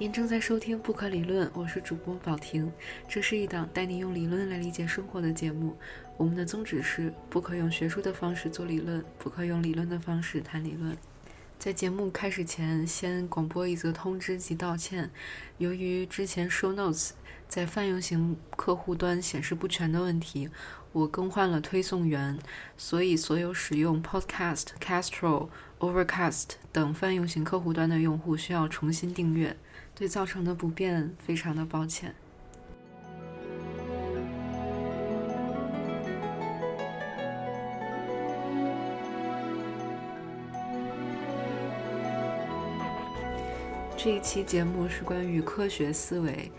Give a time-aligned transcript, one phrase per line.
[0.00, 2.72] 您正在收听《不可理论》，我是主播宝婷。
[3.08, 5.76] 这是一档带你用理论来理解生活的节目。
[6.16, 10.96] 我们的宗旨是：不可用学术的方式做理论，不可用理论的方式谈理论。
[11.58, 15.10] 在节目开始前，先广播一则通知及道歉。
[15.56, 17.10] 由于之前 show notes
[17.48, 20.48] 在泛用型客户端显示不全的问题，
[20.92, 22.38] 我更换了推送源，
[22.76, 25.48] 所以所有使用 Podcast、Castro、
[25.80, 29.56] Overcast 等泛用型客户端的用户需要重新订阅。
[29.98, 32.14] 对造成的不便，非常的抱歉。
[43.96, 46.52] 这一期节目是关于科学思维。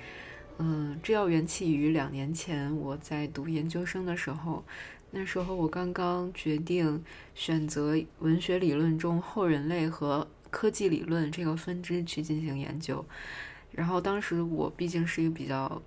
[0.58, 4.66] 嗯，这要缘起于两年前我在读研究生的时候，
[5.12, 7.02] 那时候我刚刚决定
[7.34, 10.28] 选择文学理论中后人类和。
[10.50, 13.06] 科技理论这个分支去进行研究，
[13.72, 15.82] 然后当时我毕竟是一个比较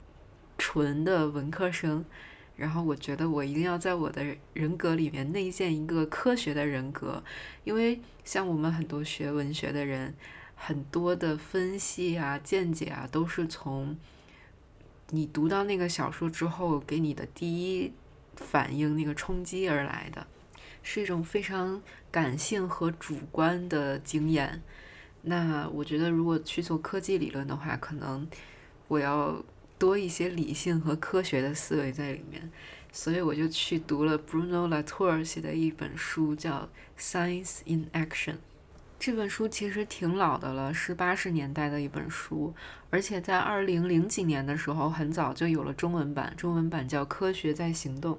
[0.56, 2.04] 纯的文科生，
[2.56, 7.22] 然后我觉得我一定要在我的人格里面内建一个科学的人格，
[7.64, 10.14] 因为像我们很多学文学的人，
[10.54, 13.98] 很多的分析啊、见解啊，都是从
[15.10, 17.92] 你读到那个小说之后给你的第一
[18.36, 20.26] 反应那个冲击而来的。
[20.82, 21.80] 是一种非常
[22.10, 24.62] 感性和主观的经验。
[25.22, 28.26] 那我觉得，如果去做科技理论的话，可能
[28.88, 29.42] 我要
[29.78, 32.50] 多一些理性和科学的思维在里面。
[32.94, 36.68] 所以我就去读了 Bruno Latour 写的一本书，叫
[37.00, 38.32] 《Science in Action》。
[38.98, 42.54] 这本书其实挺老的了，是八十年代的一本书，
[42.90, 48.14] 而且在二零零几年的时候，很早就有了中文版，中文版叫《科学在行动》。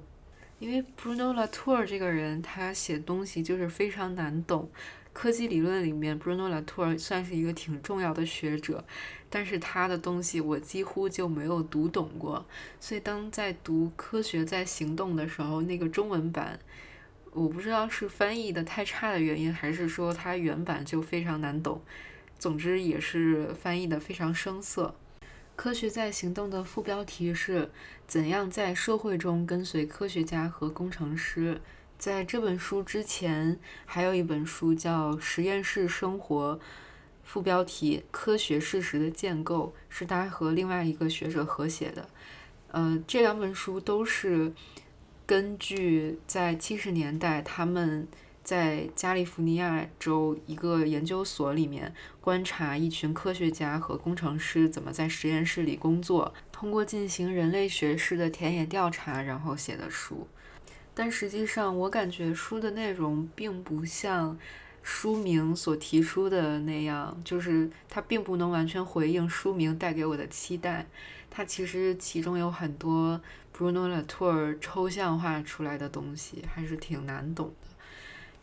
[0.64, 4.70] 因为 Bruno Latour 这个人，他写东西就是非常难懂。
[5.12, 8.82] 科技理论里面，Bruno Latour 算是一个挺重要的学者，
[9.28, 12.46] 但是他的东西我几乎就没有读懂过。
[12.80, 16.58] 所以当在读《科学在行动》的时候，那个中文版，
[17.32, 21.82] 我不知道是翻译的太差的原因，还是说它原版就非常难懂。
[22.38, 24.94] 总之也是翻译的非常生涩。
[25.56, 27.70] 科学在行动的副标题是
[28.06, 31.60] 怎样在社会中跟随科学家和工程师。
[31.98, 36.54] 在这本书之前，还有一本书叫《实验室生活》，
[37.22, 42.08] 副标题“科学事实的建构”，是他和另外一个学者合写的。
[42.72, 44.52] 呃，这两本书都是
[45.24, 48.06] 根据在七十年代他们。
[48.44, 60.28] 在加利福尼亚州一个研究所里面观察一群科学家和工程师怎么在实验室里工作，通过进行人类学式的田野调查，然后写的书。
[60.94, 64.38] 但实际上，我感觉书的内容并不像
[64.82, 70.86] 书名所提出的那样，就是它并不能完全回应书名带给我的期待。
[71.30, 73.20] 它其实其中有很多
[73.56, 77.73] Bruno Latour 抽象化出来的东西，还是挺难懂的。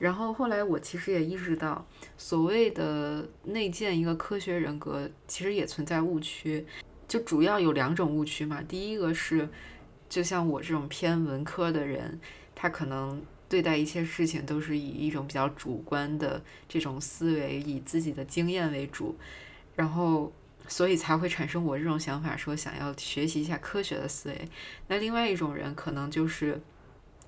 [0.01, 1.85] 然后后来我其实也意识到，
[2.17, 6.65] 所谓的内建一个科学人格，其实也存在误区。
[7.07, 8.63] 就主要有两种误区嘛。
[8.67, 9.47] 第一个是，
[10.09, 12.19] 就像我这种偏文科的人，
[12.55, 19.15] 他可能对待一切事情都是以一种比较主观的这种思维，以自己的经验为主，
[19.75, 20.33] 然后
[20.67, 24.49] 所以才会产生我这种想法，说想要学习一下科学的思维。
[24.87, 26.59] 那另外一种人可能就是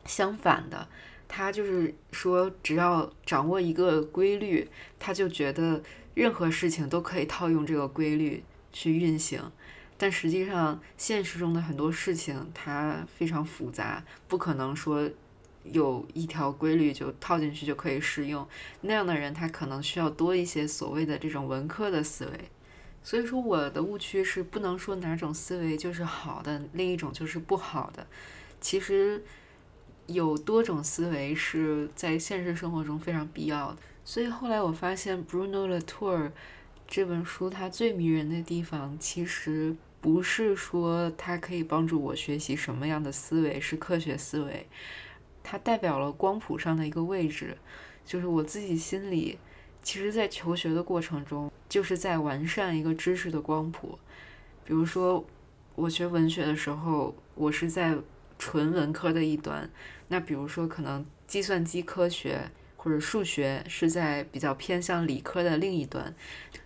[0.06, 0.88] 相反的。
[1.36, 5.82] 他就是说，只要掌握一个规律，他就觉得
[6.14, 9.42] 任何事情都可以套用这个规律去运行。
[9.98, 15.10] 但实际上，现实中的很多事情它非常复杂，不可能说
[15.64, 18.48] 有一条规律就套进去就可以适用。
[18.82, 22.32] 那样的人，他可能需要多一些所谓的这种文科的思维。
[23.02, 28.06] 所以说，我的误区是不能说哪种思维就是好的，另一种就是不好的。
[28.62, 29.24] 其实。
[30.08, 36.32] 有多种思维是在现实生活中非常必要的，所以后来我发现 Bruno Latour
[36.86, 44.68] 这本书它最迷人的地方，其实不是说它可以帮助我学习什么样的思维是科学思维，
[45.42, 47.58] 它代表了光谱上的一个位置，
[48.06, 49.38] 就是我自己心里，
[49.82, 53.98] 其实在求学的过程中，就是在完善一个知识的光谱，
[54.66, 55.26] 比如说
[55.76, 57.98] 我学文学的时候，我是在。
[58.46, 59.70] 纯文科的一端，
[60.10, 66.14] 那比如说可能计算机科学或者数学是在比较偏向理科的另一端，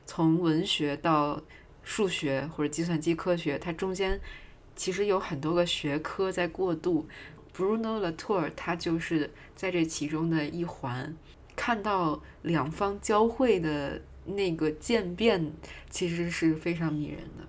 [0.04, 1.40] 从文学到
[1.84, 4.20] 数学或者计算机科学，它中间
[4.76, 7.08] 其实有很多个学科在过渡。
[7.56, 11.16] Bruno Latour 他就是在这其中的一环，
[11.56, 15.54] 看到两方交汇的那个渐变
[15.92, 17.48] 其实是非常迷人的。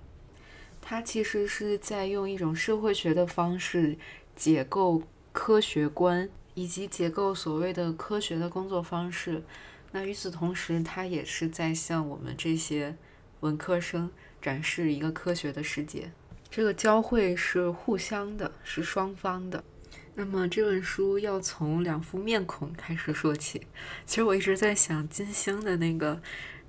[0.81, 3.95] 他其实是在用一种社会学的方式
[4.39, 5.03] 解构
[5.33, 9.43] 科学观，以及解构所谓的科学的工作方式。
[9.91, 12.95] 那与此同时，他也是在向我们这些
[13.41, 14.09] 文科生
[14.41, 16.09] 展示一个科学的世界。
[16.49, 19.61] 这个交汇是互相的，是双方的。
[20.15, 23.67] 那么这本书要从两副面孔开始说起。
[24.05, 26.21] 其实我一直在想金星的那个，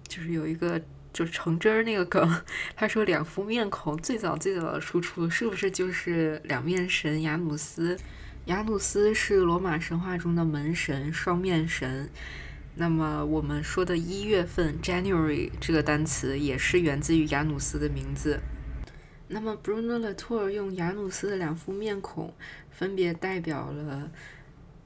[0.08, 0.82] 就是有一个。
[1.12, 2.42] 就橙汁儿那个梗，
[2.76, 7.98] 他说两副面孔，最早最早的出是不是就是两面神雅努斯？
[8.46, 12.08] 雅努斯是罗马神话中的门神，双面神。
[12.76, 18.40] 那么我们说的一月份 January 这个单词也是源自于雅努斯的名字。
[19.28, 22.32] 那么 Bruno Latour 用雅努斯的两副面孔，
[22.70, 24.10] 分别代表了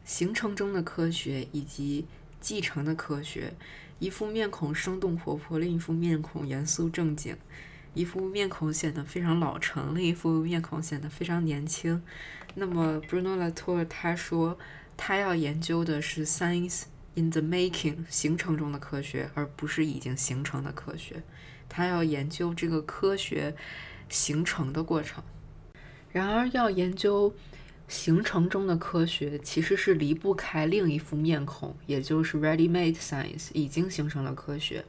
[0.04, 2.06] 形成中的科学以及
[2.40, 3.54] 继承的科学。
[3.98, 7.36] 一副面孔生动活泼，另一副面孔严肃正经；
[7.94, 12.02] 一副面孔显得非常老成，另一副面孔显得非常年轻。
[12.54, 14.58] 那么，Bruno Latour 他说，
[14.96, 16.82] 他要研究的是 “science
[17.14, 21.22] in the making” 形成中的科学，而不是已经形成的科学。
[21.68, 23.54] 他要研究这个科学
[24.08, 25.22] 形成的过程。
[26.12, 27.34] 然而，要研究。
[27.86, 34.84] 形成中的科学其实是离不开另一副面孔，也就是 ready-made science 已经形成了科学。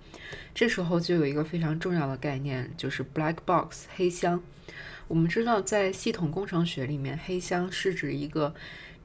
[0.53, 4.41] 这时候就有一个非常重要的概念，就是 black box 黑箱。
[5.07, 8.55] 我们知道，在系统工程学里面，黑箱是指一个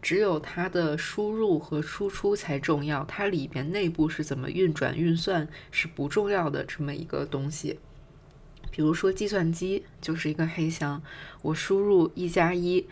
[0.00, 7.78] 只有它的输入和输出才重要，它里边内部是怎么运转运算是不重要的这么一个东西。
[8.70, 11.02] 比如说，计算机就是一个黑箱，
[11.42, 12.86] 我输入一加一。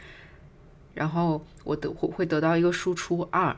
[0.98, 3.56] 然后我得会会得到一个输出二，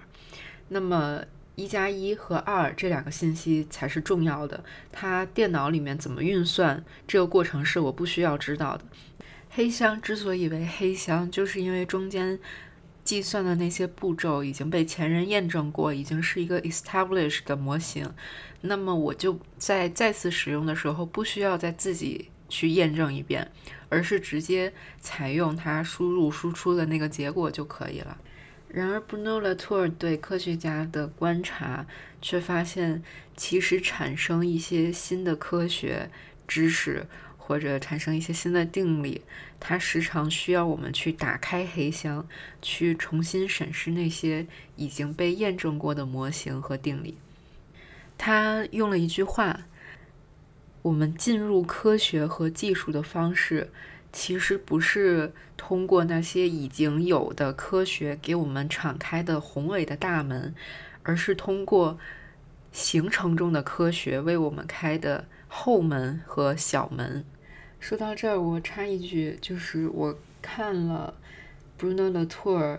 [0.69, 1.23] 那么
[1.55, 4.63] 一加一和二这两个信息才是重要的。
[4.93, 8.85] 它电脑里面怎么运算，这个过程是我不需要知道的。
[9.49, 12.39] 黑箱之所以为黑箱，就是因为中间
[13.03, 18.13] 计算的那些步骤已经被前人验证过，已经是一个 established 的模型。
[18.61, 23.51] 那么我就在再次使用的时候，不需要再自己去验证一遍。
[23.93, 28.17] 而是直接采用它输入输出的那个结果就可以了。
[28.69, 31.85] 然而，Bruno Latour 对科学家的观察
[32.23, 33.03] 却发现，
[33.37, 36.09] 其实产生一些新的科学
[36.47, 37.05] 知识
[37.37, 39.23] 或者产生一些新的定理，
[39.59, 42.25] 它时常需要我们去打开黑箱，
[42.63, 47.17] 去重新审视那些已经被验证过的模型和定理。
[48.17, 49.63] 他用了一句话。
[50.83, 53.71] 我们进入科学和技术的方式，
[54.13, 60.55] 其实不是通过那些已经有的科学给我们敞开的宏伟的大门，
[61.03, 61.99] 而是通过
[62.73, 67.25] 形成中的科学为我们开的后门和小门。
[67.79, 71.15] 说到这儿，我插一句，就是我看了
[71.79, 72.79] Bruno Latour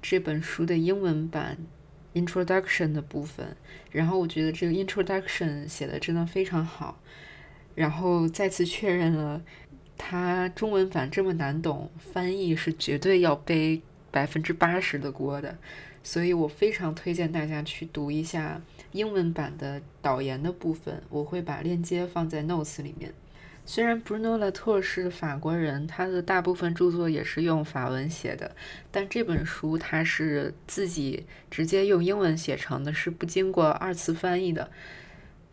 [0.00, 1.58] 这本书的英文版
[2.14, 3.56] Introduction 的部分，
[3.90, 6.98] 然后我觉得这个 Introduction 写的真的非常好。
[7.74, 9.42] 然后再次确认了，
[9.96, 15.56] 它中文版这么难懂，翻译是绝对要背百分之八十的锅的。
[16.04, 18.60] 所以我非常推荐大家去读一下
[18.90, 23.14] 英文版的导言的部分，我会把链接放在 notes 里面。
[23.64, 28.56] 虽然 Bruno Latour 是法国人，他的大部分著作也是用法文写的，
[28.90, 34.68] 但这本书他是自己直接用英文写成的，是不经过二次翻译的。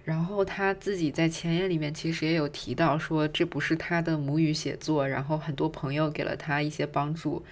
[0.06, 7.44] 然后他自己在前言里面其实也有提到说，这不是他的母语写作，然后很多朋友给了他一些帮助，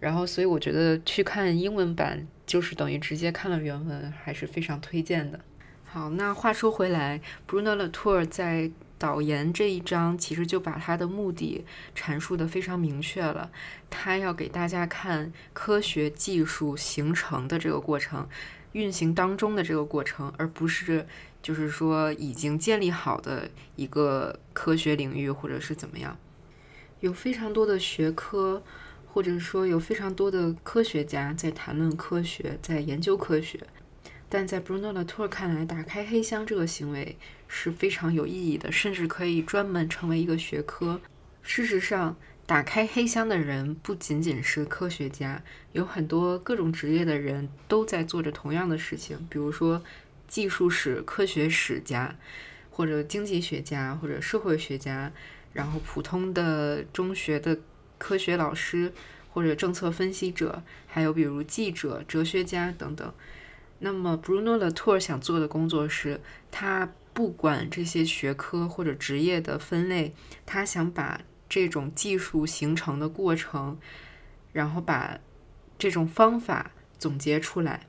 [0.00, 5.38] 然后所以我觉得去看英文版就是等于直接看了原文，还是非常推荐的。
[5.84, 8.68] 好，那话说回来，Bruno Latour 在
[8.98, 13.48] 导言这一章其实就把他的目的阐述的非常明确了，
[13.88, 18.28] 他要给大家看科学技术形成的这个过程，
[18.72, 21.06] 运行当中的这个过程，而不是。
[21.42, 26.16] 就是说，已经建立好的一个科学领域，或者是怎么样，
[27.00, 28.62] 有非常多的学科，
[29.04, 33.58] 或者说有非常多的科学家在谈论科学，在研究科学。
[34.28, 37.18] 但在 Bruno Latour 看来，打开黑箱这个行为
[37.48, 41.00] 是非常有意义的，甚至可以专门成为一个学科。
[41.42, 49.82] 事实上，打开黑箱的人不仅仅是科学家，有很多各种职业的人都在做着同样的事情，比如说。
[50.32, 52.16] 技术史、科学史家，
[52.70, 55.12] 或者经济学家，或者社会学家，
[55.52, 57.58] 然后普通的中学的
[57.98, 58.94] 科学老师，
[59.30, 63.12] 或者政策分析者，还有比如记者、哲学家等等。
[63.80, 66.18] 那么，Bruno Latour 想做的工作是，
[66.50, 70.14] 他不管这些学科或者职业的分类，
[70.46, 73.78] 他想把这种技术形成的过程，
[74.54, 75.20] 然后把
[75.78, 77.86] 这种方法总结出来。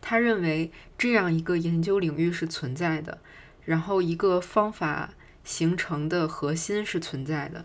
[0.00, 3.18] 他认为这样一个研究领域是存在的，
[3.64, 5.14] 然后一个方法
[5.44, 7.64] 形成的核心是存在的。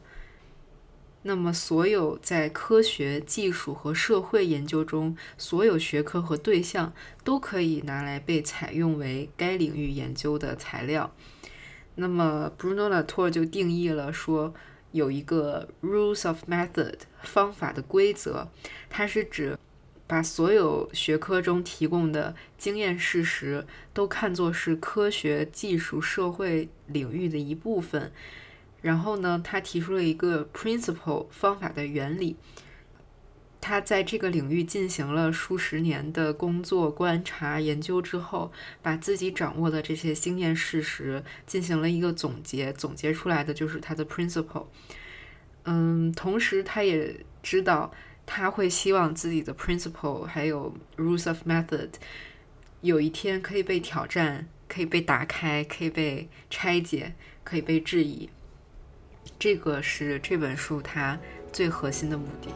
[1.25, 6.91] 那么，所有在科学技术和社会研究中，所有学科和对象
[7.23, 11.15] 都可以拿来被采用为该领域研究的材料。
[11.95, 14.53] 那么，Bruno Latour 就定义了说，
[14.91, 18.49] 有一个 rules of method 方法的规则，
[18.89, 19.57] 它是指
[20.05, 28.11] 把所有学科中提供的经验事实都看作是科学技术社会领域的一部分。
[28.81, 32.35] 然后呢，他提出了一个 principle 方法的原理。
[33.61, 44.65] 他在这个领域进行了数十年的工作、观察、研究之后，把自己掌握的这些经验事实进行了一个总结，总结出来的就是他的 principle。
[45.63, 47.93] 嗯，同时他也知道，
[48.25, 51.89] 他会希望自己的 principle 还有 rules of method
[52.81, 57.13] 有一天可以被挑战，可以被打开，可以被拆解，
[57.43, 58.29] 可以被质疑。
[59.39, 61.17] 这个是这本书它
[61.51, 62.49] 最核心的目的。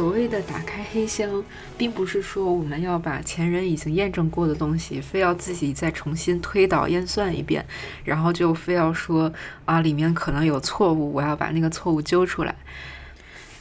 [0.00, 1.44] 所谓的打开黑箱，
[1.76, 7.66] 并不是说我们要把前人已经验证过的东西，非要自己再重新推导验算一遍，
[8.02, 9.30] 然后就非要说
[9.66, 12.56] 啊里面可能有错误，我要把那个错误揪出来。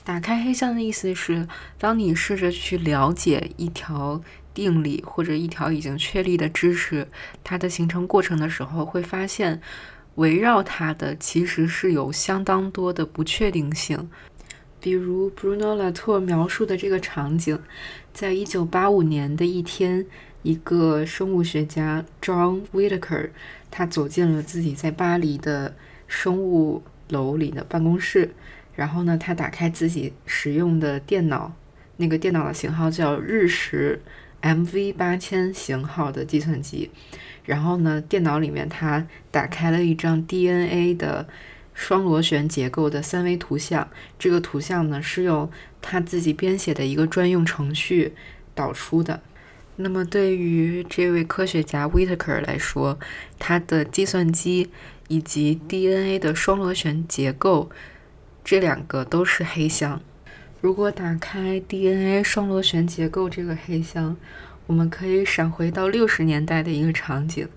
[0.05, 1.45] 打开黑箱的意思是，
[1.77, 4.21] 当你试着去了解一条
[4.53, 7.09] 定理或者一条已经确立的知识
[7.43, 9.59] 它的形成过程的时候，会发现
[10.15, 14.09] 围绕它的其实是有相当多的不确定性。
[14.81, 17.59] 比如 Bruno Latour 描述的这个场景，
[18.13, 20.05] 在一九八五年的一天，
[20.41, 23.31] 一个生物学家 John Whitaker，
[23.69, 25.75] 他走进了自己在巴黎的
[26.07, 28.33] 生物楼里的办公室，
[28.75, 31.53] 然后呢，他打开自己使用的电脑，
[31.97, 34.01] 那个电脑的型号叫日食
[34.41, 36.89] MV 八千型号的计算机，
[37.43, 41.27] 然后呢，电脑里面他打开了一张 DNA 的。
[41.79, 45.49] 双螺旋结构的三维图像，这个图像呢是用
[45.81, 48.13] 他自己编写的一个专用程序
[48.53, 49.21] 导出的。
[49.77, 52.99] 那么对于这位科学家 Whitaker 来说，
[53.39, 54.69] 他的计算机
[55.07, 57.69] 以及 DNA 的双螺旋结构
[58.43, 60.01] 这两个都是黑箱。
[60.59, 64.17] 如果打开 DNA 双螺旋结构这个黑箱，
[64.67, 67.47] 我们可以闪回到六十年代的一个场景：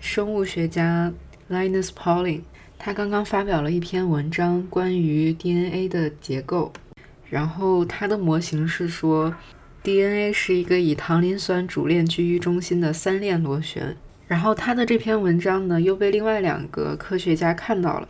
[0.00, 1.12] 生物学家
[1.50, 2.40] Linus Pauling。
[2.78, 6.72] 他刚刚发表了一篇文章，关于 DNA 的结构。
[7.28, 9.34] 然后他的模型是说
[9.82, 13.96] ，DNA 是一个以糖磷酸主链居于中心的三链螺旋。
[14.28, 18.08] 然后他的这篇文章呢，又被另外两个科学家看到了。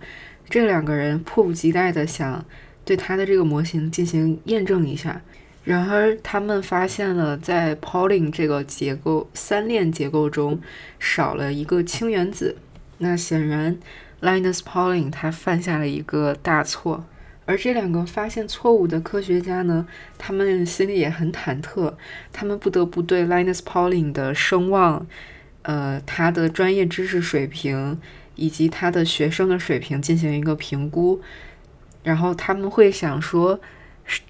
[0.51, 2.45] 这两个人迫不及待地想
[2.85, 5.23] 对他的这个模型进行验证一下。
[5.65, 10.61] 然而，他们发现了在 Pauling 这个结构三链结构中
[10.99, 12.57] 少了一个氢原子。
[12.99, 13.79] 那显然。
[14.21, 17.05] Linus Pauling 他犯下了一个大错，
[17.47, 19.87] 而这两个发现错误的科学家呢，
[20.19, 21.95] 他们心里也很忐忑，
[22.33, 25.07] 他们不得不对 Linus Pauling 的声望、
[25.63, 28.01] 呃他的专业知识水平
[28.35, 31.21] 以及他的学生的水平进行一个评估，
[32.03, 33.61] 然后他们会想说，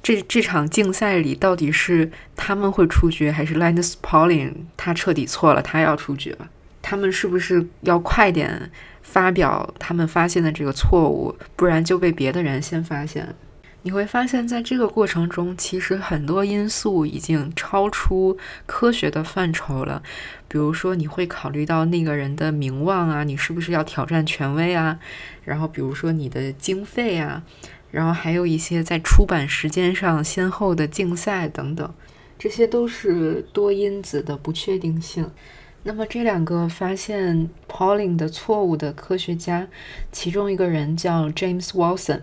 [0.02, 6.48] 这这场竞赛里到底是他们会出局，还是 Linus Pauling 他彻底错了，他要出局了？
[6.82, 8.70] 他们是不是要快点？
[9.10, 13.34] 发表他们发现的这个错误，不然就被别的人先发现。
[13.82, 18.36] 你会发现在这个过程中，其实很多因素已经超出
[18.66, 20.02] 科学的范畴了。
[20.46, 24.98] 比如说，你会考虑到那个人的名望啊，你是不是要挑战权威啊？
[25.44, 27.42] 然后，比如说你的经费啊，
[27.90, 31.94] 然后还有一些在出版时间上先后的竞赛等等，
[32.38, 35.30] 这些都是多因子的不确定性。
[35.88, 39.68] 那么这两个发现 Pauling 的错误的科学家，
[40.12, 42.20] 其中一个人叫 James Watson，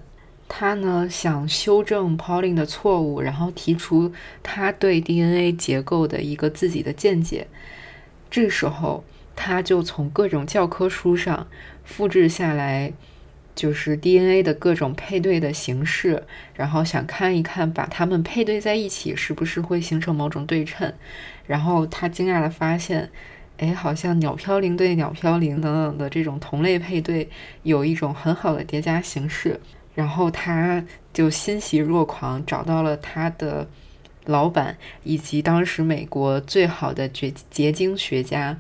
[0.48, 7.48] 他呢想修正 Pauling 的错误，然后提出他对 DNA 结构的一个自己的见解。
[8.30, 9.04] 这时候
[9.36, 11.48] 他就从各种教科书上
[11.84, 12.94] 复制下来，
[13.56, 20.94] 就是 DNA 的各种配对的形式，然后想看一看把它们配对在一起是不是会形成某种对称。
[21.48, 23.10] 然后他惊讶的发现。
[23.58, 27.30] 哎，好像鸟飘零对鸟飘零等等的这种同类配对
[27.64, 29.60] 有一种很好的叠加形式。
[29.94, 30.84] 然后他
[31.14, 33.66] 就欣喜若狂，找到了他的
[34.26, 38.58] 老板以及当时美国最好的结结晶学家，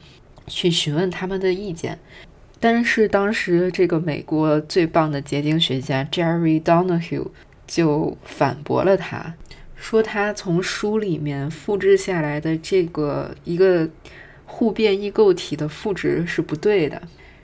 [0.47, 1.99] 去询问他们的意见。
[2.61, 7.27] 但是当时这个美国最棒的结晶学家 Jerry Donahue
[7.67, 9.33] 就反驳了他，
[9.75, 13.89] 说他从书里面复制下来的这个一个
[14.45, 17.01] 互变异构体的赋值是不对的。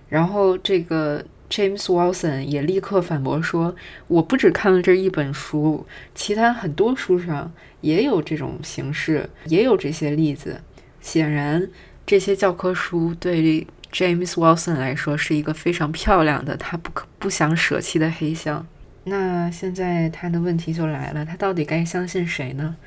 [0.10, 1.24] 然后这个。
[1.52, 3.76] James Wilson 也立刻反驳说
[4.08, 10.62] ：“我不只看了这一本书，其他很多书上也有这种形式，也有这些例子。
[11.02, 11.68] 显然，
[12.06, 18.66] 这些教科书对 James Wilson 来说是一个非常漂亮的，他不可不想舍弃的黑箱。
[19.04, 22.78] 那现在他的问题就来了，他到底该相信谁呢？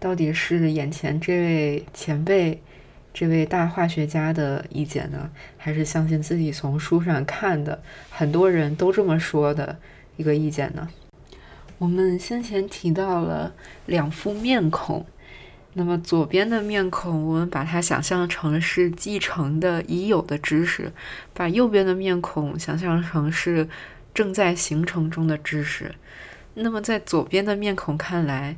[0.00, 2.62] 到底是眼前这位前辈？”
[3.14, 7.80] 这位大化学家的意见呢，还是相信自己从书上看的，
[8.10, 9.78] 很多人都这么说的
[10.16, 10.88] 一个意见呢？
[11.78, 13.54] 我们先前提到了
[13.86, 15.06] 两副面孔，
[15.74, 20.90] 那么左边的面孔，我们把它想象成是继承的已有的知识，
[21.32, 23.68] 把右边的面孔想象成是
[24.12, 25.94] 正在形成中的知识。
[26.54, 28.56] 那么在左边的面孔看来，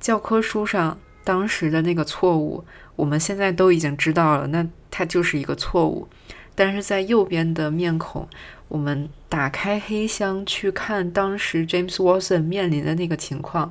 [0.00, 2.64] 教科书上当时的那个错误。
[2.96, 6.08] 我们现在都已经知道了，那它就是一个错误。
[6.54, 8.26] 但是在右边的面孔，
[8.68, 13.70] 我们打开黑箱去看当时 James Watson 面临的那个情况，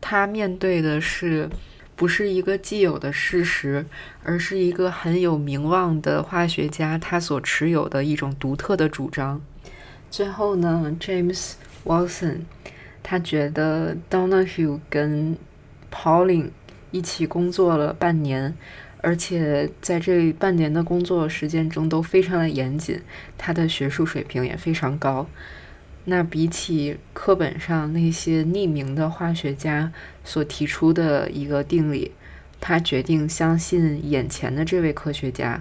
[0.00, 1.50] 他面对的是
[1.96, 3.84] 不是一个既有的事实，
[4.22, 9.40] 而是一个很有名望的化学家他所持有的一种独特的主张。
[10.08, 11.54] 最后呢，James
[11.84, 12.42] Watson
[13.02, 15.36] 他觉得 Donahue 跟
[15.92, 16.50] Pauling。
[16.92, 18.54] 一起工作了半年，
[18.98, 23.00] 而且在这半年的工作时间中都非常的严谨，
[23.36, 25.26] 他的学术水平也非常高。
[26.04, 29.92] 那比起课本上那些匿名的化学家
[30.24, 32.12] 所提出的一个定理，
[32.60, 35.60] 他决定相信眼前的这位科学家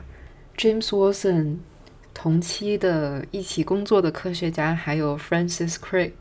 [0.55, 1.57] James Watson。
[2.13, 6.11] 同期的一起工作的科学家还有 Francis Crick，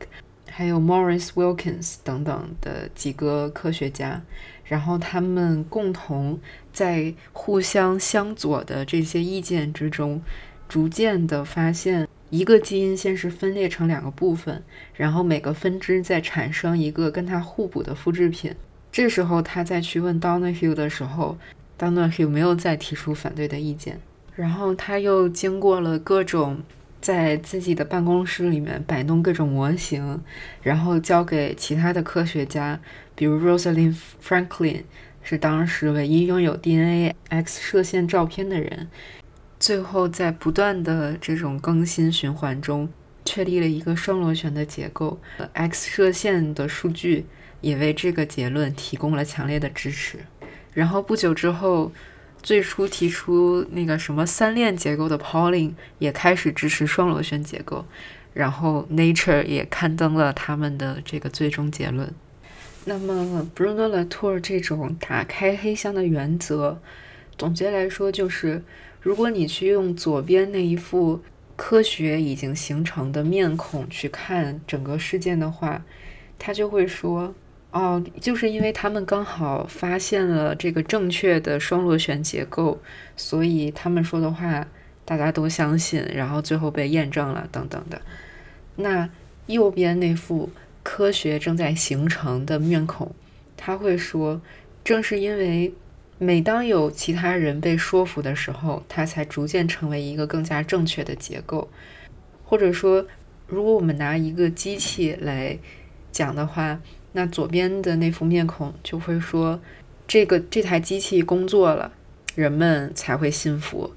[0.49, 4.21] 还有 Morris Wilkins 等等的几个科学家。
[4.71, 6.39] 然后他们共同
[6.71, 10.21] 在互相相左的这些意见之中，
[10.69, 18.55] 逐渐的发现一个基因先是分裂成两个部分，然后每个分支再产生一个跟它互补的复制品。
[18.93, 21.37] 这时候他再去问 Donahue 的时候
[21.77, 23.99] ，Donahue 没有再提出反对的意见。
[24.37, 26.61] 然后他又经过了各种
[27.01, 30.21] 在自己的办公室里面摆弄各种模型，
[30.61, 32.79] 然后交给其他的科学家。
[33.15, 34.83] 比如 Rosalind Franklin
[35.23, 38.89] 是当时唯一拥有 DNA X 射线照片的人。
[39.59, 42.89] 最后，在不断的这种更新循环中，
[43.25, 45.19] 确立了一个双螺旋的结构。
[45.53, 47.25] X 射线的数据
[47.61, 50.19] 也为这个结论提供了强烈的支持。
[50.73, 51.91] 然后不久之后，
[52.43, 57.85] 最初提出那个什么三链结构的 Pauling 也开始支持双螺旋结构。
[58.33, 62.09] 然后 Nature 也刊登了他们的这个最终结论。
[62.85, 66.79] 那么，Bruno Latour 这种打开黑箱的原则，
[67.37, 68.63] 总结来说就是：
[69.01, 71.21] 如果你去用左边那一副
[71.57, 75.83] 科学已经形成的面孔去看整个事件的话，
[76.39, 77.35] 他就会说：
[77.71, 82.79] 哦，就是因为他们刚好发现了这个正确的双螺旋结构，
[83.15, 84.67] 所以他们说的话
[85.03, 88.01] 大家都相信，然后最后被验证了，等等的。
[88.75, 89.09] 那
[89.47, 90.49] 右边那副。
[90.83, 93.13] 科学正在形成的面孔，
[93.55, 94.41] 他会说
[94.83, 95.71] ：“正是因为
[96.17, 101.69] 每当有其他人被说服的时候，它才逐渐成为一个更加正确的结构。”
[102.43, 103.05] 或者说，
[103.45, 105.55] 如果我们拿一个机器来
[106.11, 106.79] 讲的话，
[107.13, 109.59] 那左边的那副面孔就会说
[110.07, 111.91] ：“这个这台机器工作了，
[112.35, 113.93] 人们才会信服。”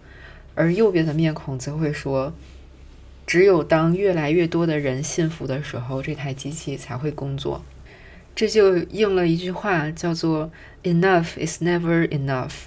[0.56, 2.32] 而右边的面孔则会说。
[3.26, 7.64] 只有当越来越多的人信服的时候，这台机器才会工作。
[8.36, 10.50] 这就应了一句话，叫做
[10.82, 12.64] “Enough is never enough”。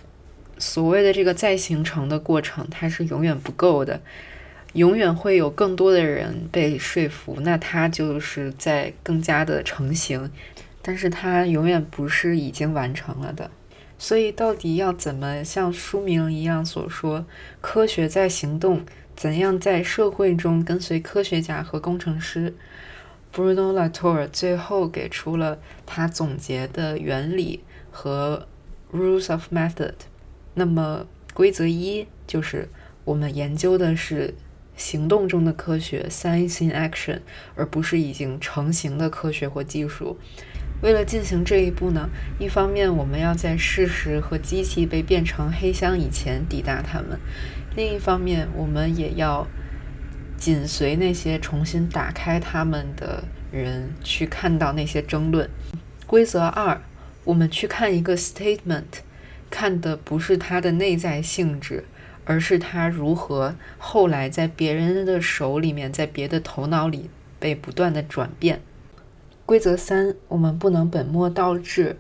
[0.58, 4.02] 所谓的这个再形成的过程，它是永远不够的，
[4.74, 10.32] 永远会有更多的人被说服，那它就是在更加的成型。
[10.82, 13.52] 但是它永远不是已经完成了的。
[14.00, 17.26] 所以，到底要怎么像书名一样所说，
[17.62, 18.86] 科学在行动？
[19.16, 22.54] 怎样在社会中跟随科学家和工程师
[23.34, 28.48] ？Bruno Latour 最后给出了他总结的原理和
[28.94, 29.94] rules of method。
[30.54, 32.70] 那么规则一就是
[33.04, 34.36] 我们研究的是
[34.78, 37.20] 行动中的科学 （science in action），
[37.56, 40.18] 而不是已经成型的科学或技术。
[40.82, 42.08] 为了进行这一步呢，
[42.40, 47.18] 一方面我们要在事实和机器被变成黑箱以前抵达它们；
[47.76, 49.48] 另一方面，我们也要
[50.38, 55.50] 紧随那些重新打开它们的人去看到那些争论。
[56.06, 56.80] 规则二，
[57.24, 59.02] 我们去看一个 statement，
[59.50, 61.86] 看的不是它的内在性质，
[62.30, 67.10] 而是他如何后来在别人的手里面，在别的头脑里
[67.40, 68.62] 被不断的转变。
[69.46, 71.96] 规则三，我们不能本末倒置。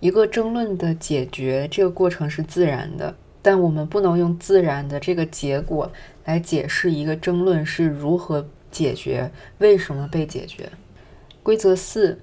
[0.00, 5.92] 一个争论的解决，这个过程是自然的，但我们不能用自然的这个结果
[6.24, 10.68] 来解释一个争论是如何解决，为什么被解决。
[11.44, 12.18] 规则四，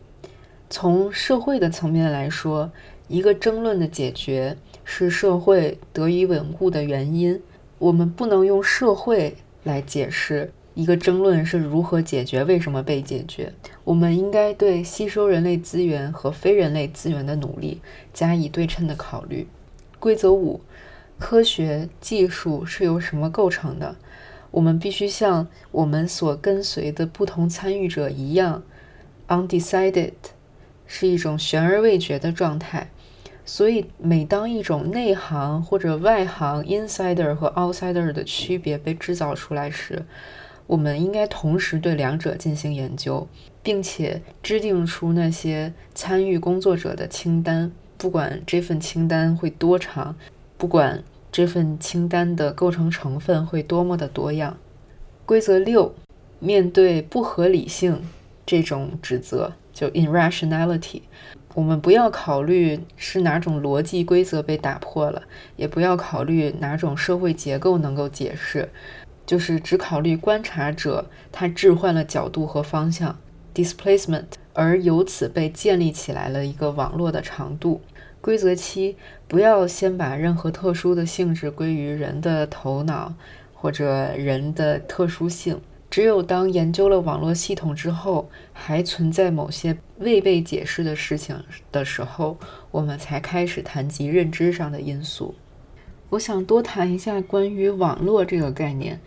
[0.69, 2.69] 从社会的层面来说，
[3.07, 4.57] 一个争论的解决
[4.89, 7.41] 是社会得以稳固的原因。
[7.77, 10.53] 我们不能用社会来解释。
[10.75, 13.51] 一个争论是如何解决，为什么被解决？
[13.83, 17.81] 我们应该对吸收人类资源和非人类资源的努力
[18.13, 19.47] 加以对称的考虑。
[19.99, 20.61] 规则五：
[21.19, 23.97] 科学技术是由什么构成的？
[24.51, 28.63] 我们必须像我们所跟随的不同参与者一样
[29.27, 30.13] ，undecided
[30.85, 32.89] 是一种悬而未决的状态。
[33.49, 40.05] 所以，每当一种内行或者外行 （insider） 和 outsider 的区别被制造出来时，
[40.67, 43.25] 我们应该同时对两者进行研究，
[43.63, 50.13] 并且制定出那些参与工作者的清单，不管这份清单会多长，
[50.57, 54.57] 不管这份清单的构成成分会多么的多样。
[55.25, 55.95] 规则六：
[56.39, 58.01] 面对不合理性
[58.45, 61.03] 这种指责，就 irrationality，
[61.57, 65.23] 我们不要考虑是哪种逻辑规则被打破了，
[65.55, 68.69] 也不要考虑哪种社会结构能够解释。
[69.25, 73.17] 就是只考虑观察者他置换了角度和方向
[73.55, 77.81] displacement，而由此被建立起来了一个网络的长度。
[78.21, 78.95] 规则七：
[79.27, 83.11] 不要先把任何特殊的性质归于人的头脑
[83.55, 85.59] 或者人的特殊性。
[85.97, 91.35] 只有当研究了网络系统之后，还存在某些未被解释的事情
[91.71, 92.37] 的时候，
[92.69, 95.33] 我们才开始谈及认知上的因素。
[96.09, 99.01] 我想多谈一下关于网络这个概念。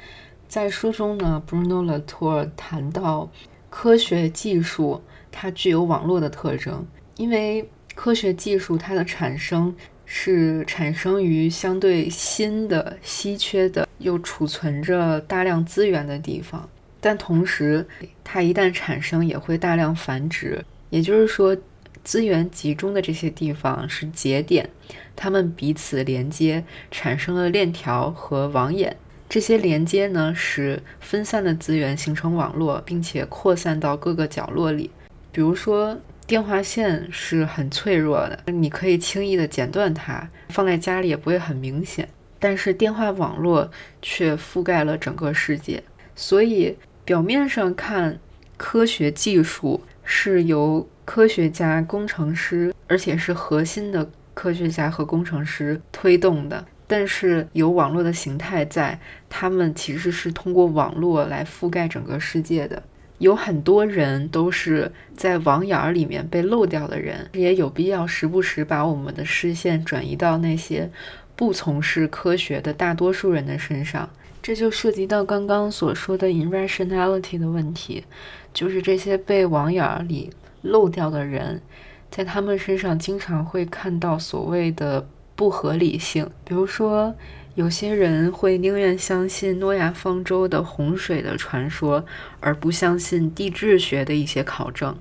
[0.48, 3.30] 在书中呢，Bruno Latour 谈到
[3.68, 5.00] 科学技术
[5.30, 6.84] 它具有网络的特征，
[7.18, 9.72] 因为科学技术它的产生
[10.04, 16.68] 是产生于相对新的、稀缺的又储存着大量资源的地方，
[17.00, 17.86] 但同时
[18.22, 21.56] 它一旦产生也会大量繁殖，也就是说。
[22.02, 24.66] 资源集中的这些地方是节点，
[25.14, 28.96] 它们彼此连接，产生了链条和网眼。
[29.28, 34.90] 这些连接呢，使分散的资源形成网络，并且扩散到各个角落里。
[35.30, 42.08] 比如说，电话线是很脆弱的，你可以轻易的剪断它，放在家里也不会很明显。
[42.38, 45.82] 但是电话网络却覆盖了整个世界。
[46.16, 46.74] 所以
[47.10, 48.20] 表面上看，
[48.56, 56.64] 科学技术是由科学家、工程师，而且是核心的科学家和工程师推动的。
[56.86, 58.96] 但是有网络的形态在，
[59.28, 62.80] 他们其实是通过网络来覆盖整个世界的。
[63.18, 70.88] 有很多人都是在网眼儿里面被漏掉的人，也有必要时不时把我们的视线转移到那些
[71.34, 74.08] 不从事科学的大多数人的身上。
[74.42, 78.04] 这就涉及到刚刚所说的 irrationality 的问题，
[78.52, 80.30] 就是这些被网眼里。
[80.62, 81.62] 漏掉的人，
[82.10, 86.28] 在他们身上经常会看到所谓的不合理性。
[86.44, 87.14] 比如说，
[87.54, 92.04] 有些人会宁愿相信诺亚方舟的洪水的传说，
[92.40, 94.94] 而不相信地质学的一些考证。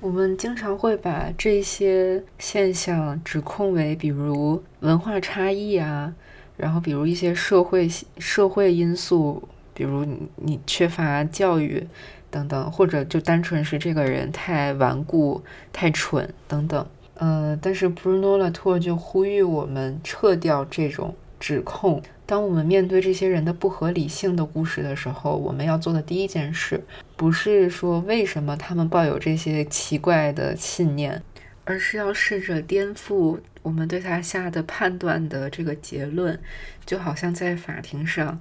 [0.00, 6.14] 我们经常会把这些现象指控为，比如文化差异啊，
[6.56, 7.88] 然后比如一些社会
[8.18, 11.86] 社会因素，比如你缺乏教育。
[12.34, 15.40] 等等，或者就单纯是这个人太顽固、
[15.72, 16.84] 太蠢等等。
[17.14, 22.02] 呃，但是 Bruno Latour 就呼吁我们撤掉这种指控。
[22.26, 26.82] 当我们面对这些人的不合理性的故事的时候，我们要做的第一件事，
[27.14, 31.22] 不是说为什么他们抱有这些奇怪的信念，
[31.62, 36.38] 而是要试着颠覆我们对他下的判断的这个结论，
[36.84, 38.38] 就好像在法庭上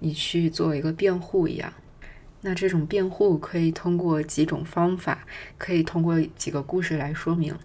[0.00, 1.72] 你去做一个辩护一样。
[2.42, 5.26] 那这种辩护可以通过几种方法，
[5.56, 7.56] 可以通过几个故事来说明。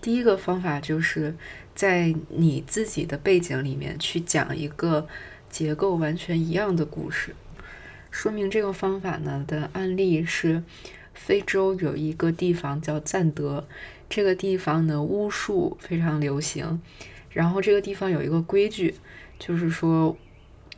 [0.00, 1.36] 第一个方法就是
[1.74, 5.06] 在你自己的背景里面去讲一个
[5.50, 7.34] 结构完全一样的故事。
[8.10, 10.62] 说明这个方法呢的案例是，
[11.12, 13.68] 非洲有一个地方叫赞德，
[14.08, 16.80] 这个地方呢巫术非常流行，
[17.30, 18.94] 然后这个地方有一个规矩，
[19.38, 20.16] 就是说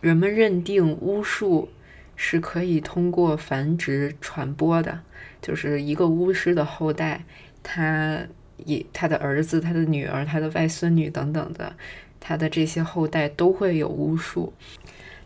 [0.01, 1.69] 人们认定巫术
[2.17, 5.01] 是可以通过繁殖传播的，
[5.41, 7.25] 就是一个巫师的后代，
[7.63, 8.21] 他
[8.65, 11.75] 也他的儿子、他的女儿、他的外孙女等等的，
[12.19, 14.53] 他的这些后代都会有巫术。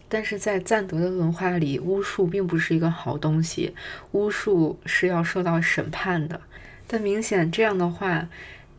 [0.08, 3.74] 但是在赞德的文化里，巫术并不是一个好东西，
[4.12, 6.40] 巫术是要受到审判的。
[6.86, 8.28] 但明显这样的话，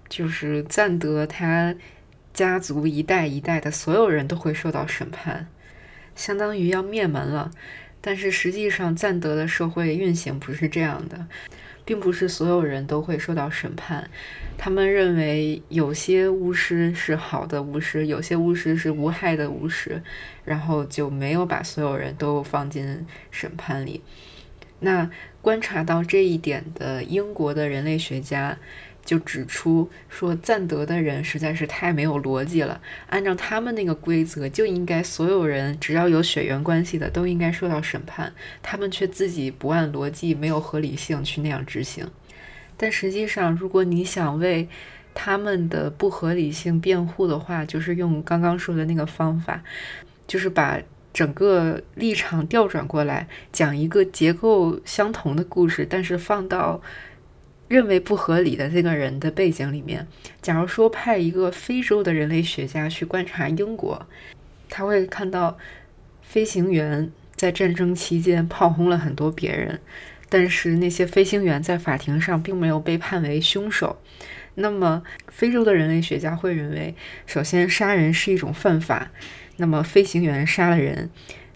[0.08, 1.76] 就是赞德他
[2.34, 5.48] 家族一代一代的所有人都会受到审判，
[6.15, 7.52] 相当于要灭门了。
[8.02, 11.28] 但是实际上，赞德的社会运行不是这样的。
[11.86, 14.10] 并不是所有人都会受到审判，
[14.58, 20.02] 他们认为有些巫师是好的巫师，有些巫师是无害的巫师，
[20.44, 24.02] 然后就没有把所有人都放进审判里。
[24.80, 25.10] 那
[25.42, 28.58] 观察到这一点的英国的人类学家。
[29.06, 32.82] 就指出说，赞德的人实在是太没有逻辑了。
[33.06, 38.34] 按照他们那个规则，就应该所有人只要有血缘关系的都应该受到审判，
[38.64, 42.10] 他们却自己不按逻辑、没有合理性去那样执行。
[42.78, 44.68] 但实际上，如果你想为
[45.14, 49.62] 他们的不合理性辩护的话，就是用刚刚说的那个方法，
[50.26, 50.80] 就是把
[51.15, 56.82] 整个立场调转过来，讲一个结构相同的故事，但是放到。
[57.67, 60.06] 认为不合理的这个人的背景里面，
[60.39, 64.08] 假如说派一个非洲的人类学家去观察英国，
[64.69, 65.58] 他会看到
[66.21, 69.82] 飞行员在战争期间炮轰了很多别人，
[70.30, 73.99] 但是那些飞行员在法庭上并没有被判为凶手。
[74.54, 76.93] 那么，非洲的人类学家会认为，
[77.25, 79.10] 首先杀人是一种犯法，
[79.58, 81.10] 那么飞行员杀了人，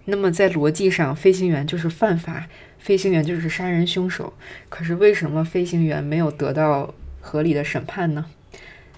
[0.05, 2.47] 那么在逻辑上，飞行员就是犯法。
[2.79, 4.33] 飞行员就是杀人凶手，
[4.69, 8.25] 可是为什么飞行员没有得到合理的审判呢？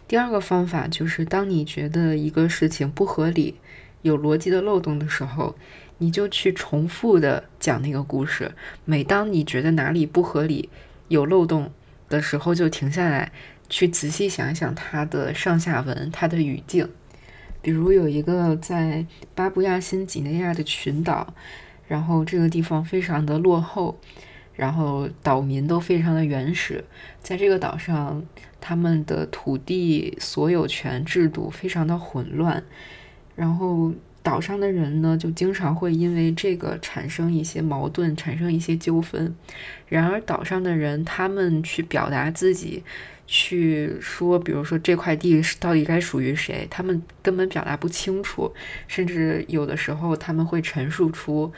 [0.08, 3.56] 第二个方法就是，当你觉得一个事情不合理、
[4.04, 5.56] 有逻辑的漏洞的时候，
[5.98, 8.52] 你就去重复的讲那个故事。
[8.86, 10.70] 每当你觉得哪里不合理、
[11.08, 11.72] 有漏洞
[12.08, 13.32] 的时候，就停下来，
[13.68, 16.88] 去仔细想一想它的上下文、它的语境。
[17.62, 21.34] 比如有一个在巴布亚新几内亚的群岛。
[21.88, 24.00] 然后这个地方非常的落后，
[24.56, 26.82] 然后岛民都非常的原始，
[27.19, 28.24] 在这个岛上，
[28.62, 32.63] 他们的土地所有权制度非常的混乱，
[33.36, 33.91] 然后
[34.24, 39.36] 岛上的人呢，就经常会因为这个产生一些矛盾，产生一些纠纷。
[39.89, 42.82] 然而岛上的人，他们去表达自己，
[43.34, 48.54] 去说，比如说这块地是到底该属于谁，他们根本表达不清楚，
[48.89, 51.54] 甚至有的时候他们会陈述出。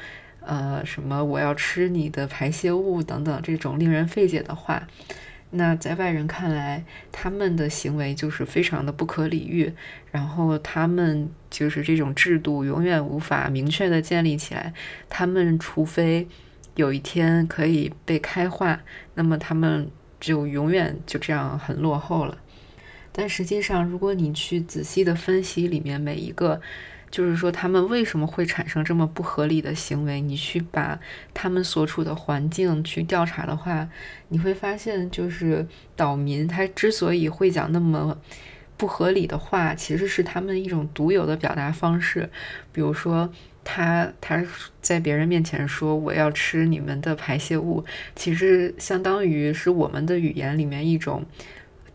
[0.45, 4.85] 呃，什么我要吃你的排泄物等等这种令人费解的话，
[5.51, 6.83] 那在外人看来，
[7.13, 9.71] 他们的行为就是非常的不可理喻，
[10.11, 14.73] 然后他们就是这种制度永远无法明确的建立起来，
[15.07, 16.27] 他们除非
[16.75, 18.81] 有一天可以被开化，
[19.15, 19.89] 那么他们
[20.23, 22.37] 就永远就这样很落后了。
[23.11, 26.61] 但实际上，如果你去仔细的分析里面每一个。
[27.13, 30.19] 就是说，他们为什么会产生这么不合理的行为？
[30.19, 30.99] 你去把
[31.31, 33.87] 他们所处的环境去调查的话，
[34.29, 35.63] 你会发现，就是
[35.95, 38.17] 岛民他之所以会讲那么
[38.83, 42.29] 不合理的话，其实是他们一种独有的表达方式。
[42.73, 43.31] 比如说，
[43.63, 44.45] 他他
[44.81, 51.25] 在别人面前说我要吃你们的排泄物，其实相当于是我们的语言里面一种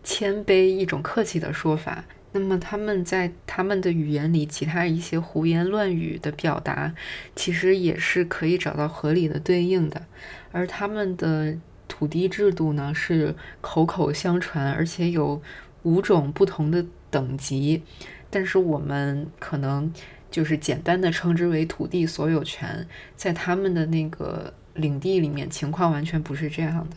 [0.03, 2.03] 谦卑、一种客气的说法。
[2.33, 6.95] 那么他们在他们的语言里，其他一些胡言乱语的表达，
[7.37, 10.07] 其实也是可以找到合理的对应的。
[10.53, 11.55] 而他们的
[11.87, 15.43] 土地制度呢，是口口相传，而且有
[15.89, 17.83] 五种不同的等级。
[18.31, 19.93] 但是我们可能
[20.31, 26.97] 就是简单的称之为土地所有权，在他们的那个领地里面，情况完全不是这样的。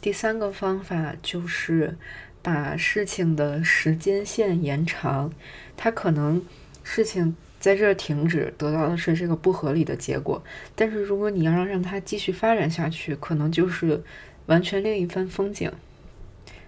[0.00, 1.96] 第三个方法就是。
[2.44, 5.32] 把事情的时间线延长，
[5.78, 6.44] 它可能
[6.82, 10.44] 事情在这儿停止，得到的是这个不合理的结果。
[10.76, 14.02] 但是如果你要让让它继续发展下去，可能就是
[14.44, 15.72] 完全另一番风景。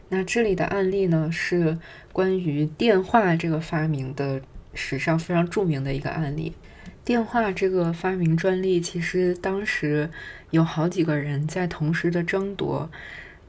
[0.09, 1.79] 那这里的案例呢，是
[2.12, 4.40] 关于电话这个发明的
[4.73, 6.55] 史上非常著名的一个案例。
[7.05, 10.11] 电话这个发明专利，其实当时
[10.51, 12.90] 有好几个人在同时的争夺。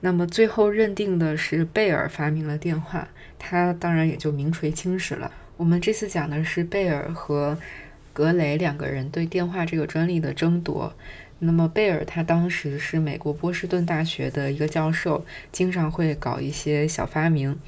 [0.02, 3.08] 那么最后认定的是贝尔发明了电话，
[3.40, 5.32] 他当然也就名垂青史了。
[5.58, 7.58] 我们这次讲的是贝尔和
[8.14, 10.94] 格雷两个人对电话这个专利的争夺。
[11.40, 17.60] 那么贝尔他当时是美国波士顿大学的一个教授，经常会搞一些小发明。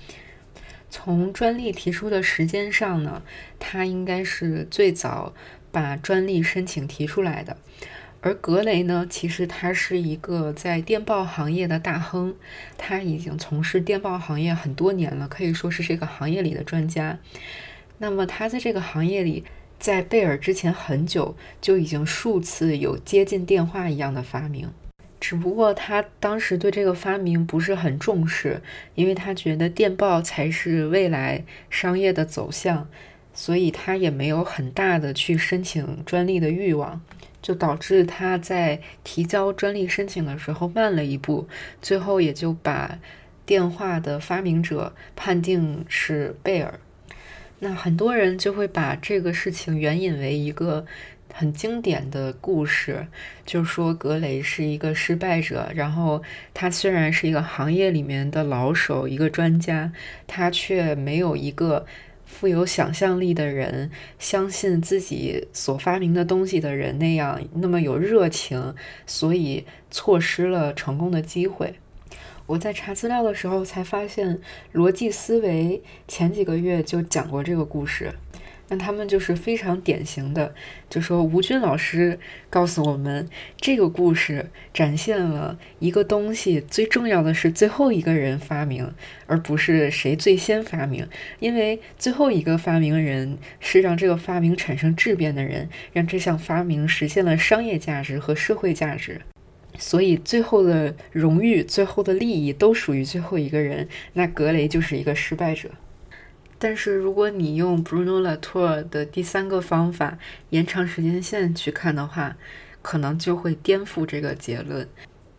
[0.90, 3.22] 从专利提出的时间上呢，
[3.60, 5.34] 他应该是最早
[5.72, 7.58] 把专利申请提出来的。
[8.22, 12.36] 而格雷呢，其实他是一个在电报行业的大亨，
[12.78, 17.20] 他已经从事电报行业很多年了，可以说是这个行业里的专家。
[18.00, 19.46] 那么他在这个行业里，
[19.80, 24.70] 在贝尔之前很久就已经数次有接近电话一样的发明，
[25.20, 28.62] 只不过他当时对这个发明不是很重视，
[28.96, 32.88] 因为他觉得电报才是未来商业的走向，
[33.34, 37.02] 所以他也没有很大的去申请专利的欲望。
[37.42, 41.48] 就导致他在提交专利申请的时候慢了一步，
[41.82, 43.00] 最后也就把
[43.46, 46.78] 电话的发明者判定是贝尔。
[47.60, 50.86] 那很多人就会把这个事情援引为一个
[51.34, 53.08] 很经典的故事，
[53.46, 56.22] 就说格雷是一个失败者，然后
[56.54, 59.92] 他虽然是一个行业里面的老手，一个专家，
[60.26, 61.86] 他却没有一个。
[62.32, 68.76] 富有想象力的人，相信自己所发明的东西的人那样那么有热情，
[69.08, 71.74] 所以错失了成功的机会。
[72.50, 74.40] 我在查资料的时候才发现，
[74.74, 78.12] 逻辑思维前几个月就讲过这个故事。
[78.70, 80.56] 那他们就是非常典型的，
[80.90, 88.92] 就说吴军老师告诉我们，这个故事展现了一个东西最重要的是最后一个人发明，
[89.28, 91.08] 而不是谁最先发明，
[91.40, 99.22] 因为最后一个发明人是让这个发明产生质变的人，让这项发明实现了商业价值和社会价值，
[99.80, 103.88] 所以最后的荣誉、最后的利益都属于最后一个人。
[104.14, 105.72] 那格雷就是一个失败者。
[106.60, 112.36] 但是如果你用 Bruno Latour 的第三个方法延长时间线去看的话，
[112.82, 114.86] 可能就会颠覆这个结论。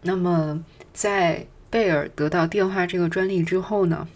[0.03, 4.09] 那么，在贝尔得到电话这个专利之后呢，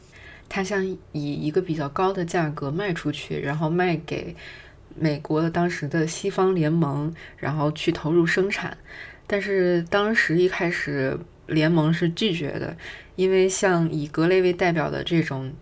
[0.48, 4.34] 他想以一个比较高的价格卖出去，然后卖给
[4.96, 8.78] 美国的当时的西方联盟，然后去投入生产。
[9.26, 12.76] 但是当时一开始联盟是拒绝的，
[13.16, 15.52] 因为像以格雷为代表的这种。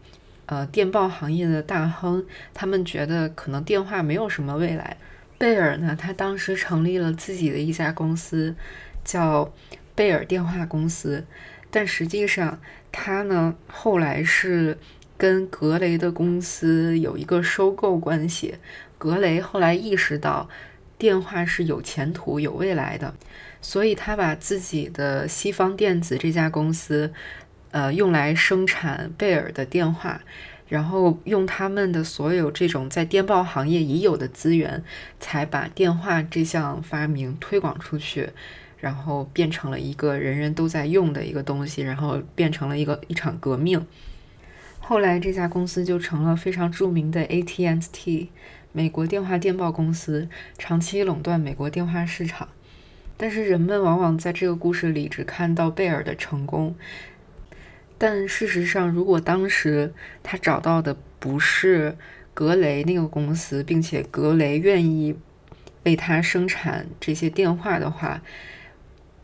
[0.46, 2.22] 呃，电报行业的大亨，
[2.53, 4.98] 他们觉得可能电话没有什么未来。
[5.38, 8.55] 贝尔呢，他当时成立了自己的一家公司，
[9.03, 9.51] 叫
[9.94, 11.25] 贝尔电话公司。
[11.70, 14.77] 但实际上，他呢后来是
[15.16, 18.57] 跟格雷的公司有一个收购关系。
[18.98, 20.51] 格雷后来意识到
[20.98, 23.14] 电话是有前途、有未来的，
[23.62, 27.11] 所以他把自己的西方电子这家公司。
[27.70, 30.20] 呃，用来生产贝尔的电话，
[30.68, 34.85] 然后用他们的所有这种在电报行业已有的资源，
[35.18, 38.29] 才把电话这项发明推广出去，
[38.79, 43.87] 然后变成了一个人人都在用的一个东西，然后变成了一个一场革命。
[44.79, 48.29] 后来这家公司就成了非常著名的 AT&T
[48.72, 52.51] 美国电话电报公司，长期垄断美国电话市场。
[53.23, 56.75] 但是人们往往在这个故事里只看到贝尔的成功。
[57.97, 61.97] 但事实上，如果当时他找到的不是
[62.35, 65.15] 格雷那个公司，并且格雷愿意
[65.85, 68.21] 为他生产这些电话的话，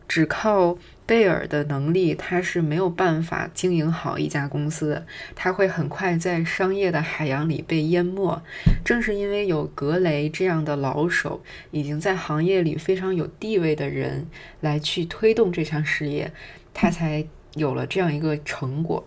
[0.07, 5.07] 只靠贝尔的能力，他是没有办法经营好一家公司的。
[5.35, 8.41] 他会很快在商业的海洋里被淹没。
[8.85, 14.27] 正是因为有格雷这样的老手，已经在行业里非常有地位的人
[14.61, 16.31] 来去推动这项事业，
[16.75, 17.27] 他才。
[17.55, 19.05] 有了这样一个成果，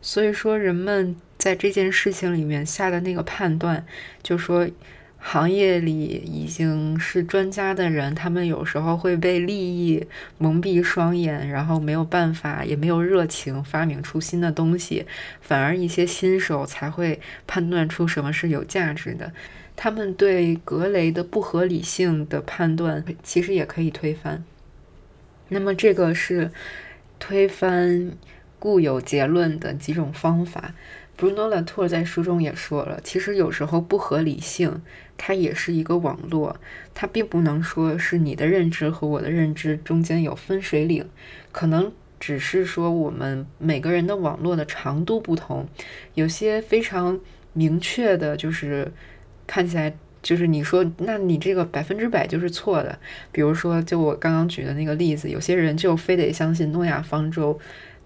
[0.00, 3.84] 所以说人们在这件事情里面下的那个判断，
[4.22, 4.68] 就说
[5.24, 10.04] 行业里已经是专家的人，他们有时候会被利益
[10.36, 15.06] 蒙蔽双眼，然后没有办法，也没有热情发明出新的东西，
[15.40, 19.32] 反而一些新手才会判断出什么是有价值的。
[19.76, 24.44] 他们对格雷的不合理性的判断，其实也可以推翻。
[25.48, 26.50] 那么这个是。
[27.24, 28.10] 推翻
[28.58, 30.74] 固有结论的几种方法
[31.18, 34.82] ，Bruno Latour 在书中也说了，其实有时候不合理性
[35.16, 36.56] 它也是一个网络，
[36.94, 41.08] 它并不能说是你的认知和我的认知中间有分水岭，
[41.50, 45.68] 可能只是说我们每个人的网络的长度不同，
[46.14, 47.18] 有些非常
[47.52, 48.92] 明确的，就是
[49.46, 49.94] 看起来。
[50.22, 52.96] 就是你说，那你这个百分之百就是错的。
[53.32, 57.58] 比如说，就我刚刚举的那个例子，有些人就非得相信诺亚方舟，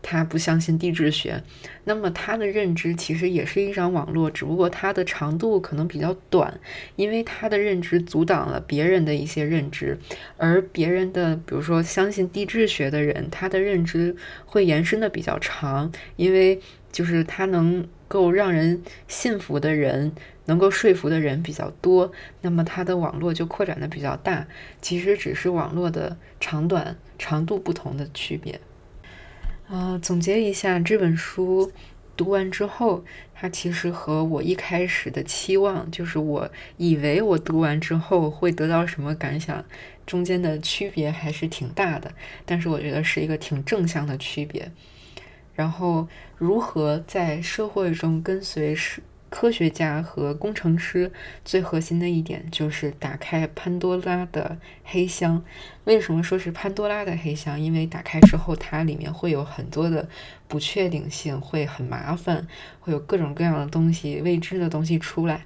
[0.02, 1.42] 他不相信地质学，
[1.84, 6.60] 那么他的认知其实也是一张网络，只不过它的长度可能比较短，
[6.94, 9.98] 因为他的认知阻挡了别人的一些认知，
[10.36, 16.60] 而别人的，比如说相信地质学的人，他的认知会延伸的比较长，因为
[16.92, 20.12] 就是他能够让人信服的人，
[20.44, 24.46] 能够说服的人比较多，那么他的网络就扩展的比较大。
[24.80, 28.60] 其实只是网络的长短、长度不同的区别。
[29.68, 31.72] 啊，总结一下这本书
[32.16, 33.04] 读完之后，
[33.34, 39.64] 它其实和我一开始的期望，就是我以为我读完之后会得到什么感想，
[40.06, 42.12] 中间的区别还是挺大的。
[42.44, 44.70] 但是我觉得是一个挺正向的区别。
[45.54, 46.06] 然后，
[46.36, 49.02] 如何在社会中跟随是？
[49.38, 51.12] 科学家和工程师
[51.44, 55.44] 最核心的一点就是打开潘多拉的黑箱。
[55.84, 57.60] 为什么说是潘多拉的黑箱？
[57.60, 60.08] 因为打开之后，它里面会有很多的
[60.48, 62.48] 不确定性，会很麻烦，
[62.80, 65.44] 会有各种各样的东西、未知的东西出来。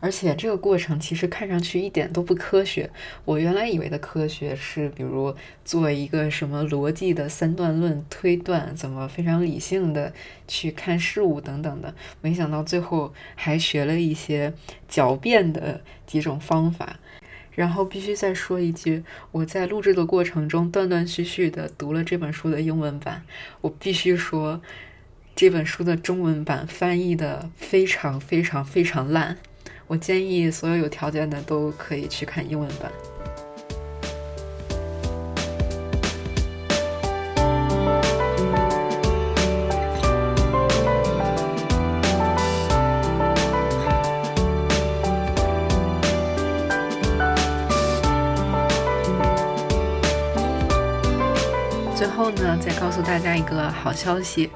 [0.00, 2.90] 而且这个过程其实看上去一点都不科学。
[3.24, 5.34] 我原来以为的科学是，比如
[5.64, 10.12] 做一个什么逻辑的三段论推断，怎么非常理性的
[10.48, 11.94] 去看事物等等的。
[12.20, 14.52] 没想到最后还学了一些
[14.90, 16.98] 狡辩的几种方法。
[17.52, 23.22] 然后必须再说一句，我在录制的过程中断断续续的读了这本书的英文版。
[23.60, 24.62] 我必须说，
[25.34, 29.36] 这本书的中文版翻译的非常非常非常烂。
[29.90, 32.92] 我建议所有有条件的都可以去看英文版。
[51.96, 54.48] 最后呢，再告诉大家一个好消息。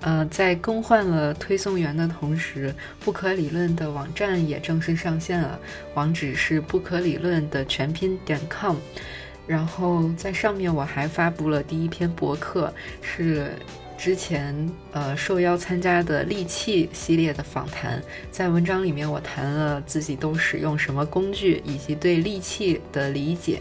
[0.00, 5.58] 呃，在更换了推送员的同时，不可理论的网站也正式上线了，
[5.94, 8.76] 网址是不可理论的全拼点 com。
[9.46, 13.50] 然后在上面我还发布了第一篇博客，是
[13.96, 14.54] 之前
[14.92, 18.00] 呃受邀参加的利器系列的访谈。
[18.30, 23.60] 在文章里面，我谈了自己都使用什么工具，以及对利器的理解。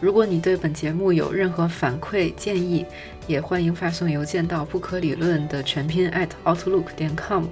[0.00, 2.84] 如果你对本节目有任何反馈建议，
[3.26, 7.44] 也欢迎发送邮件到不可理论的全拼 at outlook 点 com，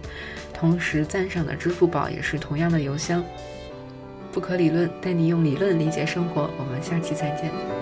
[0.52, 3.24] 同时赞赏的支付宝也是同样的邮箱。
[4.32, 7.80] 不可理论带你用理论理解生活，我们下期再见。